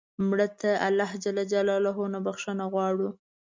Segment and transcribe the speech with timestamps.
[0.27, 1.25] مړه ته الله ج
[2.13, 3.09] نه بخښنه غواړو